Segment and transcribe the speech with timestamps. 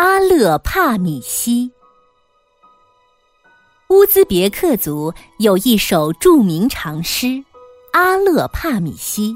[0.00, 1.72] 阿勒帕米西。
[3.88, 7.26] 乌兹别克族有一首著名长诗
[7.90, 9.32] 《阿勒帕米西》，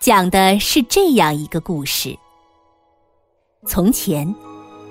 [0.00, 2.18] 讲的是这样一个故事：
[3.64, 4.34] 从前，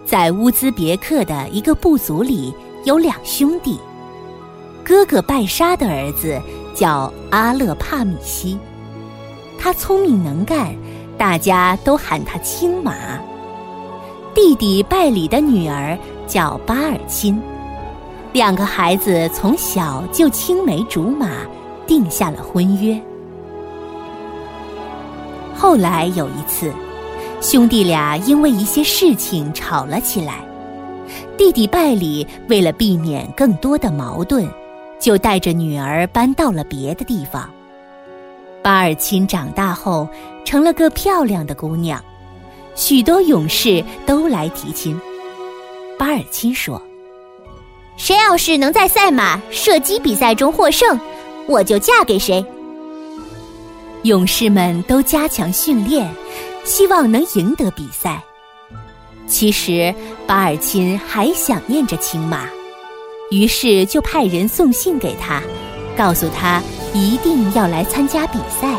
[0.05, 3.77] 在乌兹别克的一个部族里，有两兄弟，
[4.85, 6.41] 哥哥拜沙的儿子
[6.73, 8.57] 叫阿勒帕米西，
[9.59, 10.73] 他聪明能干，
[11.17, 13.19] 大家都喊他青马。
[14.35, 17.41] 弟弟拜里的女儿叫巴尔钦，
[18.33, 21.29] 两个孩子从小就青梅竹马，
[21.87, 23.01] 定下了婚约。
[25.55, 26.69] 后来有一次，
[27.39, 30.43] 兄弟俩因为一些事情吵了起来。
[31.37, 34.45] 弟弟拜里为了避免更多的矛盾，
[34.99, 37.49] 就带着女儿搬到了别的地方。
[38.61, 40.09] 巴尔钦长大后，
[40.43, 42.03] 成了个漂亮的姑娘。
[42.75, 44.99] 许多勇士都来提亲。
[45.97, 46.81] 巴尔钦说
[47.97, 50.99] ：“谁要是能在赛马、射击比赛中获胜，
[51.47, 52.45] 我就嫁给谁。”
[54.03, 56.07] 勇士们都加强训练，
[56.63, 58.21] 希望能赢得比赛。
[59.25, 59.95] 其实
[60.27, 62.47] 巴尔钦还想念着青马，
[63.31, 65.41] 于是就派人送信给他，
[65.97, 66.61] 告诉他
[66.93, 68.75] 一定要来参加比赛。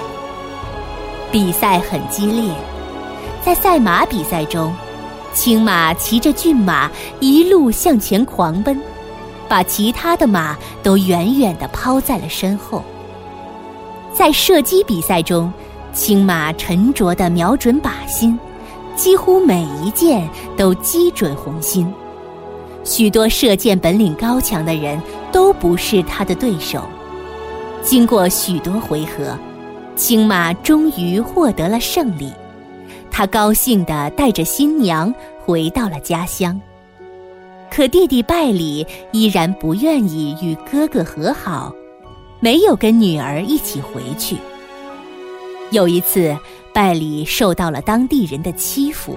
[1.32, 2.54] 比赛很激烈。
[3.46, 4.74] 在赛马比赛中，
[5.32, 8.76] 青马骑着骏马一路向前狂奔，
[9.48, 12.82] 把其他的马都远远地抛在了身后。
[14.12, 15.52] 在射击比赛中，
[15.92, 18.36] 青马沉着地瞄准靶心，
[18.96, 21.88] 几乎每一箭都击准红心。
[22.82, 25.00] 许多射箭本领高强的人
[25.30, 26.82] 都不是他的对手。
[27.80, 29.38] 经过许多回合，
[29.94, 32.32] 青马终于获得了胜利。
[33.16, 36.60] 他高兴地带着新娘回到了家乡，
[37.70, 41.72] 可弟弟拜里依然不愿意与哥哥和好，
[42.40, 44.36] 没有跟女儿一起回去。
[45.70, 46.36] 有一次，
[46.74, 49.16] 拜里受到了当地人的欺负，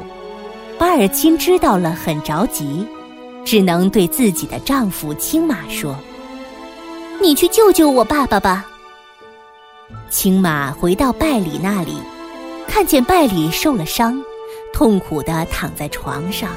[0.78, 2.88] 巴尔钦知道了很着急，
[3.44, 5.94] 只能对自己的丈夫青马说
[7.22, 8.66] ：“你去救救我爸爸吧。”
[10.10, 11.96] 青马回到拜里那里。
[12.70, 14.22] 看见拜里受了伤，
[14.72, 16.52] 痛苦地躺在床上，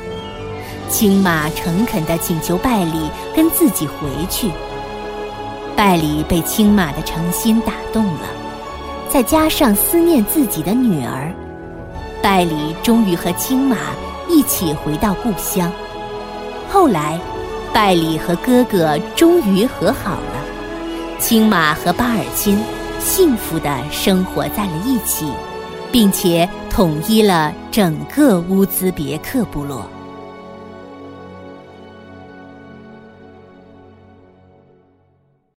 [0.89, 4.51] 青马诚恳地请求拜里跟自己回去。
[5.75, 8.29] 拜里被青马的诚心打动了，
[9.09, 11.33] 再加上思念自己的女儿，
[12.23, 13.77] 拜里终于和青马
[14.29, 15.73] 一起回到故乡。
[16.71, 17.19] 后来，
[17.73, 20.45] 拜里和哥哥终于和好了，
[21.19, 22.63] 青马和巴尔钦
[23.01, 25.27] 幸福地生活在了一起。
[25.93, 30.02] 并且统一了整个乌兹别克部落。